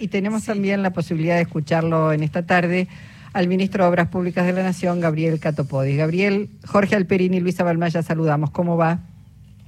[0.00, 2.88] y tenemos también la posibilidad de escucharlo en esta tarde
[3.32, 5.96] al ministro de Obras Públicas de la Nación, Gabriel Catopodis.
[5.96, 8.50] Gabriel, Jorge Alperini y Luisa Balmaya, saludamos.
[8.50, 9.00] ¿Cómo va?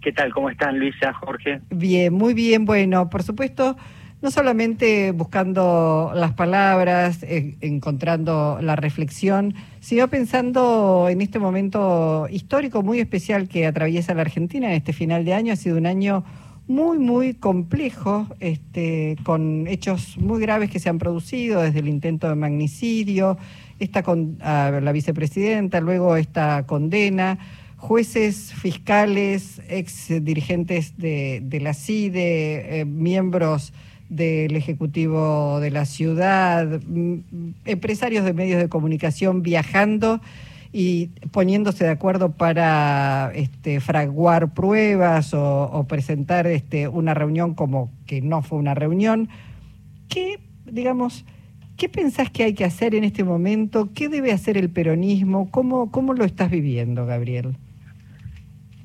[0.00, 0.32] ¿Qué tal?
[0.32, 1.60] ¿Cómo están, Luisa, Jorge?
[1.70, 2.66] Bien, muy bien.
[2.66, 3.76] Bueno, por supuesto,
[4.22, 12.82] no solamente buscando las palabras, eh, encontrando la reflexión, sino pensando en este momento histórico
[12.82, 15.52] muy especial que atraviesa la Argentina en este final de año.
[15.52, 16.22] Ha sido un año
[16.68, 22.28] muy, muy complejo, este, con hechos muy graves que se han producido, desde el intento
[22.28, 23.38] de magnicidio,
[23.78, 27.38] esta con la vicepresidenta, luego esta condena,
[27.78, 33.72] jueces, fiscales, ex dirigentes de, la CIDE, eh, miembros
[34.10, 36.80] del Ejecutivo de la ciudad,
[37.64, 40.20] empresarios de medios de comunicación viajando
[40.72, 48.20] y poniéndose de acuerdo para este, fraguar pruebas o, presentar este, una reunión como que
[48.20, 49.28] no fue una reunión.
[50.08, 51.24] ¿Qué, digamos,
[51.76, 53.90] qué pensás que hay que hacer en este momento?
[53.94, 55.50] ¿Qué debe hacer el peronismo?
[55.50, 57.56] ¿Cómo, cómo lo estás viviendo, Gabriel?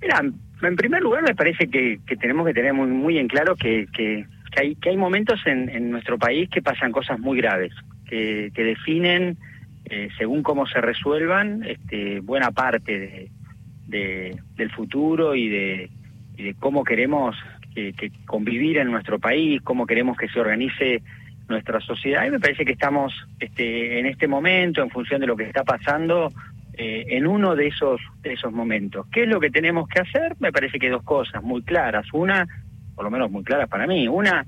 [0.00, 0.22] Mira,
[0.62, 4.26] en primer lugar me parece que, tenemos que tener muy, muy en claro que, que,
[4.56, 7.72] hay, que hay momentos en, en nuestro país que pasan cosas muy graves,
[8.06, 9.38] que, que definen
[9.86, 13.30] eh, según cómo se resuelvan, este, buena parte
[13.86, 15.90] de, del futuro y de,
[16.58, 17.36] cómo queremos
[17.74, 21.02] que, convivir en nuestro país, cómo queremos que se organice
[21.48, 22.26] nuestra sociedad.
[22.26, 25.64] Y me parece que estamos este, en este momento, en función de lo que está
[25.64, 26.32] pasando,
[26.76, 29.06] eh, en uno de esos, de esos momentos.
[29.12, 30.34] ¿Qué es lo que tenemos que hacer?
[30.40, 32.06] Me parece que dos cosas muy claras.
[32.12, 32.46] Una,
[32.96, 34.08] por lo menos muy claras para mí.
[34.08, 34.44] Una,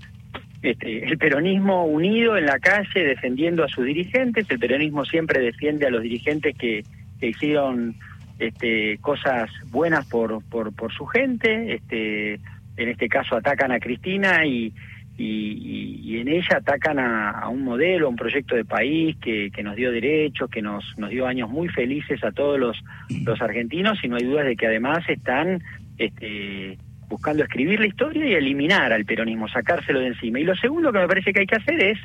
[0.63, 5.87] este, el peronismo unido en la calle defendiendo a sus dirigentes, el peronismo siempre defiende
[5.87, 6.85] a los dirigentes que,
[7.21, 7.95] hicieron
[8.39, 14.73] este, cosas buenas por, por, su gente, este, en este caso atacan a Cristina y,
[15.17, 19.77] y, en ella atacan a, un modelo, a un proyecto de país que, que nos
[19.77, 22.83] dio derechos, que nos, nos dio años muy felices a todos los,
[23.25, 25.63] los argentinos y no hay dudas de que además están
[25.99, 26.79] este,
[27.09, 30.41] buscando escribir la historia y eliminar al peronismo, sacárselo de encima.
[30.41, 31.99] Y lo segundo que me parece que hay que hacer es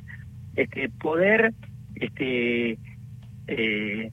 [0.56, 1.54] este, poder
[1.96, 2.78] este,
[3.48, 4.12] eh,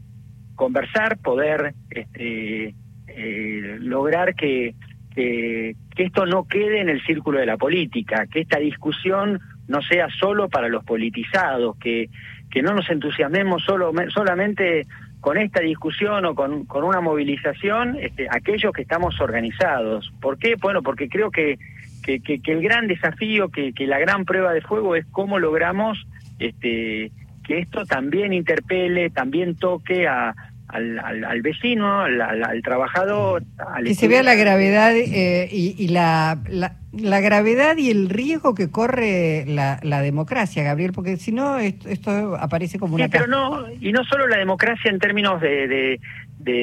[0.54, 2.75] conversar, poder este,
[3.09, 4.75] eh, lograr que,
[5.15, 10.09] que, esto no quede en el círculo de la política, que esta discusión no sea
[10.10, 12.09] solo para los politizados, que,
[12.50, 14.87] que no nos entusiasmemos solo, solamente
[15.20, 20.12] con esta discusión o con, con una movilización este, aquellos que estamos organizados.
[20.20, 20.54] ¿Por qué?
[20.60, 21.58] Bueno, porque creo que,
[22.04, 26.06] que, que, el gran desafío, que, que, la gran prueba de fuego es cómo logramos
[26.38, 27.10] este,
[27.44, 30.34] que esto también interpele, también toque a,
[30.68, 33.42] al, al, vecino, al, al, trabajador.
[33.84, 38.71] que se vea la gravedad eh, y, y la, la, gravedad y el riesgo que
[38.71, 43.04] corre la, la democracia, Gabriel, porque si no esto, aparece como una...
[43.04, 46.00] Sí, pero no, y no solo la democracia en términos de, de,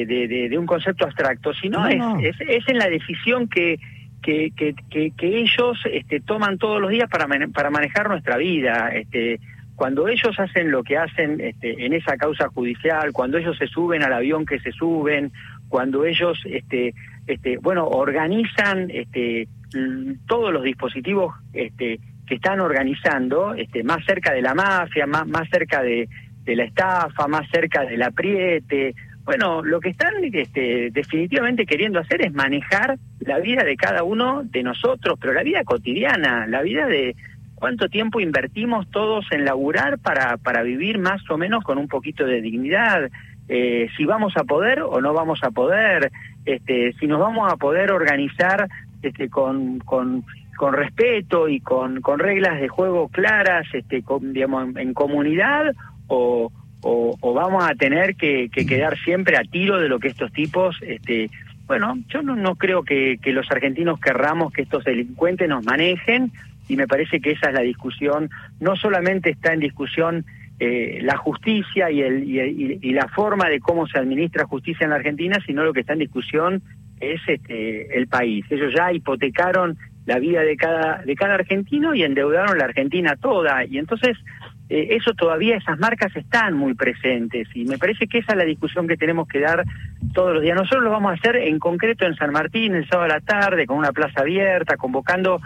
[0.06, 3.78] de, de, un concepto abstracto, sino Es, es, en la decisión que...
[4.22, 8.88] Que, que, que, ellos este, toman todos los días para, para manejar nuestra vida.
[8.92, 9.38] Este,
[9.76, 14.02] cuando ellos hacen lo que hacen este, en esa causa judicial, cuando ellos se suben
[14.02, 15.32] al avión que se suben,
[15.68, 16.94] cuando ellos, este,
[17.26, 19.48] este, bueno, organizan este,
[20.26, 25.46] todos los dispositivos este, que están organizando, este, más cerca de la mafia, más, más
[25.50, 26.08] cerca de,
[26.46, 28.94] la estafa, más cerca del apriete.
[29.24, 34.42] Bueno, lo que están este, definitivamente queriendo hacer es manejar la vida de cada uno
[34.44, 37.16] de nosotros, pero la vida cotidiana, la vida de,
[37.56, 42.24] cuánto tiempo invertimos todos en laburar para, para vivir más o menos con un poquito
[42.24, 43.10] de dignidad,
[43.48, 46.12] eh, si vamos a poder o no vamos a poder,
[46.44, 48.68] este, si nos vamos a poder organizar
[49.02, 50.24] este, con, con,
[50.56, 55.74] con respeto y con, con reglas de juego claras, este, digamos, en, comunidad
[56.08, 56.52] o,
[56.82, 60.76] o, vamos a tener que, que, quedar siempre a tiro de lo que estos tipos
[60.82, 61.30] este,
[61.66, 66.30] bueno, yo no, no creo que, que los argentinos querramos que estos delincuentes nos manejen,
[66.68, 68.30] y me parece que esa es la discusión.
[68.60, 70.24] No solamente está en discusión
[70.58, 74.96] eh, la justicia y, el, y, la forma de cómo se administra justicia en la
[74.96, 76.62] Argentina, sino lo que está en discusión
[76.98, 78.44] es este, el país.
[78.50, 79.76] Ellos ya hipotecaron
[80.06, 83.64] la vida de cada, de cada argentino y endeudaron la Argentina toda.
[83.66, 84.16] Y entonces
[84.68, 88.44] eh, eso todavía, esas marcas están muy presentes y me parece que esa es la
[88.44, 89.64] discusión que tenemos que dar
[90.12, 90.56] todos los días.
[90.56, 93.66] Nosotros lo vamos a hacer en concreto en San Martín el sábado a la tarde
[93.66, 95.40] con una plaza abierta, convocando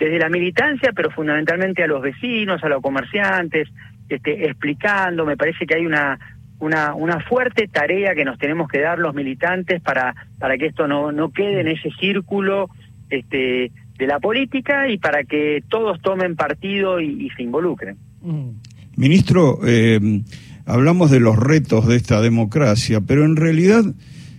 [0.00, 3.68] desde la militancia, pero fundamentalmente a los vecinos, a los comerciantes,
[4.08, 6.18] este, explicando, me parece que hay una,
[6.58, 11.12] una, fuerte tarea que nos tenemos que dar los militantes para, para que esto no,
[11.12, 12.70] no quede en ese círculo
[13.10, 17.98] este, de la política y para que todos tomen partido y, se involucren.
[18.22, 18.48] Mm.
[18.96, 20.00] Ministro, eh,
[20.64, 23.84] hablamos de los retos de esta democracia, pero en realidad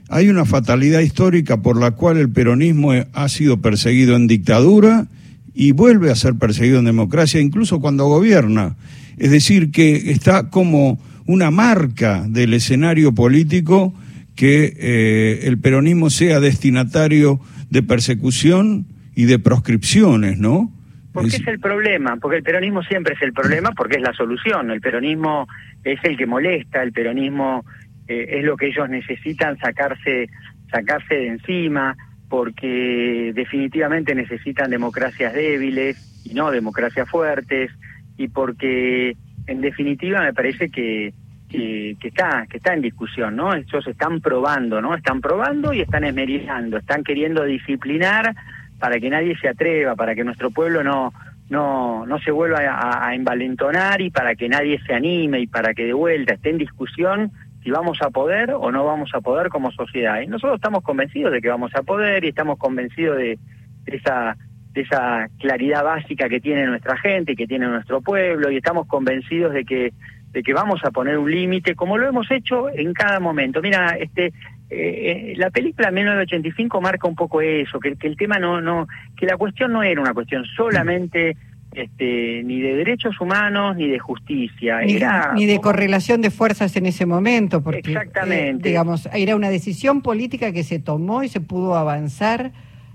[0.09, 5.07] hay una fatalidad histórica por la cual el peronismo ha sido perseguido en dictadura
[5.53, 8.75] y vuelve a ser perseguido en democracia, incluso cuando gobierna.
[9.17, 13.93] Es decir, que está como una marca del escenario político
[14.35, 17.39] que eh, el peronismo sea destinatario
[17.69, 20.71] de persecución y de proscripciones, ¿no?
[21.13, 21.41] Porque es...
[21.41, 24.71] es el problema, porque el peronismo siempre es el problema, porque es la solución.
[24.71, 25.47] El peronismo
[25.83, 27.65] es el que molesta, el peronismo
[28.07, 30.29] eh, es lo que ellos necesitan sacarse,
[30.71, 31.95] sacarse de encima,
[32.31, 37.71] porque definitivamente necesitan democracias débiles y no democracias fuertes,
[38.15, 39.17] y porque
[39.47, 41.13] en definitiva me parece que,
[41.49, 43.53] que, está que está en discusión, ¿no?
[43.53, 44.95] Ellos están probando, ¿no?
[44.95, 48.33] Están probando y están esmerilando, están queriendo disciplinar
[48.79, 51.11] para que nadie se atreva, para que nuestro pueblo no
[51.49, 55.73] no no se vuelva a, a envalentonar y para que nadie se anime y para
[55.73, 59.49] que de vuelta esté en discusión si vamos a poder o no vamos a poder
[59.49, 60.21] como sociedad.
[60.21, 63.37] Y nosotros estamos convencidos de que vamos a poder y estamos convencidos de,
[63.85, 64.35] esa
[64.73, 69.53] de esa claridad básica que tiene nuestra gente que tiene nuestro pueblo y estamos convencidos
[69.53, 69.93] de que
[70.31, 73.61] de que vamos a poner un límite como lo hemos hecho en cada momento.
[73.61, 74.33] Mira, este
[74.69, 78.87] eh la película 1985 marca un poco eso, que, que el tema no no
[79.17, 81.35] que la cuestión no era una cuestión solamente
[81.73, 84.79] este, ni de derechos humanos ni de justicia.
[84.81, 88.67] Ni, era, ni de correlación de fuerzas en ese momento, porque exactamente.
[88.67, 92.51] Eh, digamos, era una decisión política que se tomó y se pudo avanzar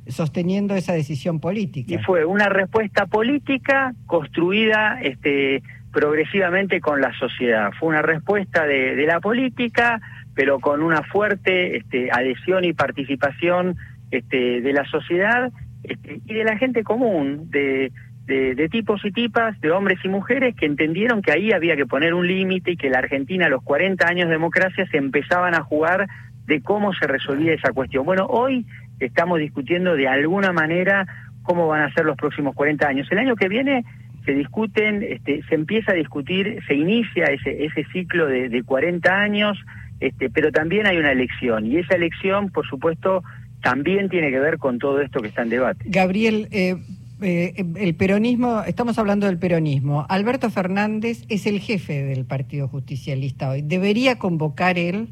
[0.09, 1.95] sosteniendo esa decisión política.
[1.95, 5.63] Y fue una respuesta política construida este,
[5.93, 7.73] progresivamente con la sociedad.
[7.79, 10.01] Fue una respuesta de, de la política,
[10.35, 13.77] pero con una fuerte este, adhesión y participación
[14.11, 15.51] este, de la sociedad
[15.83, 17.91] este, y de la gente común, de
[18.27, 22.13] de, tipos y tipas, de hombres y mujeres que entendieron que ahí había que poner
[22.13, 25.63] un límite y que la Argentina a los 40 años de democracia se empezaban a
[25.63, 26.09] jugar
[26.47, 28.05] de cómo se resolvía esa cuestión.
[28.05, 28.67] Bueno, hoy
[28.99, 31.07] estamos discutiendo de alguna manera
[31.43, 33.09] cómo van a ser los próximos 40 años.
[33.11, 33.85] El año que viene
[34.25, 39.09] se discuten, este, se empieza a discutir, se inicia ese, ese ciclo de, de 40
[39.17, 39.57] años,
[40.01, 43.23] este, pero también hay una elección y esa elección, por supuesto,
[43.63, 45.85] también tiene que ver con todo esto que está en debate.
[45.89, 46.77] Gabriel, eh,
[47.23, 50.05] eh, el peronismo, estamos hablando del peronismo.
[50.09, 53.63] Alberto Fernández es el jefe del Partido Justicialista hoy.
[53.63, 55.09] ¿Debería convocar él?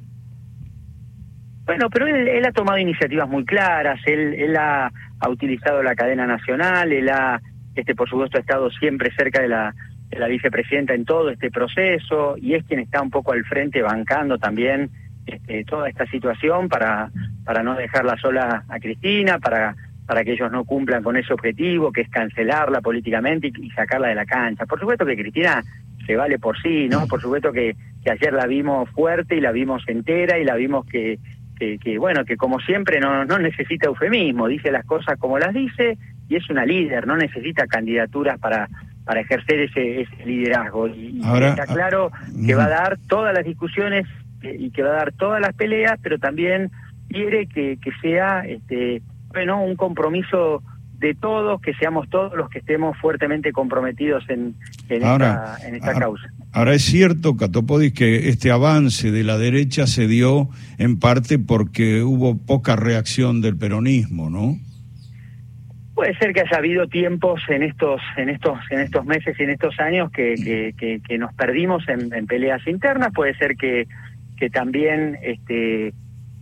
[1.65, 4.93] Bueno, pero él, ha tomado iniciativas muy claras, él, ha,
[5.31, 7.41] utilizado la cadena nacional, él ha,
[7.75, 9.75] este, por supuesto, ha estado siempre cerca de la,
[10.11, 13.81] de la vicepresidenta en todo este proceso y es quien está un poco al frente
[13.81, 14.91] bancando también
[15.25, 17.11] este, toda esta situación para,
[17.47, 19.75] para no dejarla sola a Cristina, para
[20.07, 24.15] para que ellos no cumplan con ese objetivo, que es cancelarla políticamente y, sacarla de
[24.15, 24.67] la cancha.
[24.67, 25.63] Por supuesto que Cristina
[26.07, 27.07] se vale por sí, ¿no?
[27.07, 30.85] Por supuesto que, que ayer la vimos fuerte y la vimos entera y la vimos
[30.87, 31.19] que,
[31.59, 35.97] que, bueno, que como siempre no, no necesita eufemismo, dice las cosas como las dice
[36.29, 38.69] y es una líder, no necesita candidaturas para
[39.05, 40.89] para ejercer ese, ese liderazgo.
[40.89, 42.11] Y, está claro
[42.47, 44.07] que va a dar todas las discusiones
[44.43, 46.71] y que va a dar todas las peleas, pero también
[47.09, 49.03] quiere que, que sea este,
[49.35, 50.63] bueno, un compromiso
[50.99, 54.55] de todos, que seamos todos los que estemos fuertemente comprometidos en,
[54.89, 56.27] esta, en esta causa.
[56.53, 60.49] Ahora es cierto, Catopodis, que este avance de la derecha se dio
[60.79, 64.57] en parte porque hubo poca reacción del peronismo, ¿no?
[65.95, 69.51] Puede ser que haya habido tiempos en estos, en estos, en estos meses y en
[69.51, 70.35] estos años que,
[70.77, 73.13] que, que, nos perdimos en, en, peleas internas.
[73.15, 73.87] Puede ser que,
[74.37, 75.93] que también este,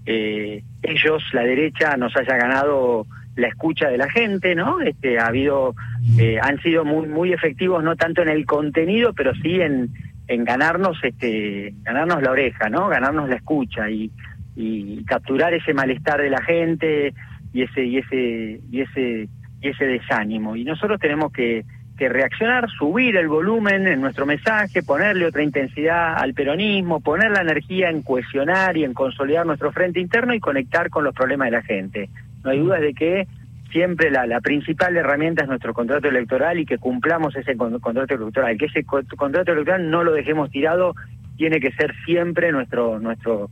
[0.07, 3.07] eh, ellos, la derecha, nos haya ganado
[3.37, 4.81] la escucha de la gente, ¿no?
[4.81, 5.75] Este, ha habido,
[6.19, 9.89] eh, han sido muy, muy efectivos, no tanto en el contenido, pero sí en,
[10.29, 12.89] en ganarnos, este, ganarnos la oreja, ¿no?
[12.89, 14.11] Ganarnos la escucha y,
[14.57, 17.15] y capturar ese malestar de la gente
[17.53, 19.29] y ese, y ese, y ese,
[19.61, 20.57] y ese desánimo.
[20.57, 21.65] Y nosotros tenemos que,
[22.03, 27.43] que reaccionar, subir el volumen en nuestro mensaje, ponerle otra intensidad al peronismo, poner la
[27.43, 31.53] energía en cohesionar y en consolidar nuestro frente interno y conectar con los problemas de
[31.53, 32.11] la gente.
[32.43, 33.29] No hay duda de que
[33.71, 38.59] siempre la, la principal herramienta es nuestro contrato electoral y que cumplamos ese contrato electoral,
[38.59, 40.97] que ese contrato electoral no lo dejemos tirado,
[41.37, 43.49] tiene que ser siempre nuestro nuestro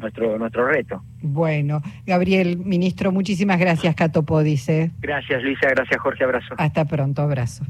[0.00, 1.04] nuestro nuestro reto.
[1.20, 4.90] Bueno, Gabriel, ministro, muchísimas gracias, Cato Podice.
[4.98, 6.56] Gracias, Luisa, gracias, Jorge, abrazo.
[6.58, 7.64] Hasta pronto, abrazo.